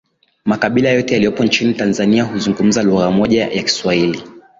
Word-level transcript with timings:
makabila 0.45 0.89
yote 0.89 1.13
yaliyopo 1.13 1.43
nchini 1.43 1.73
Tanzania 1.73 2.23
huzungumza 2.23 2.83
lugha 2.83 3.11
moja 3.11 3.47
ya 3.47 3.63
kiswahili 3.63 4.23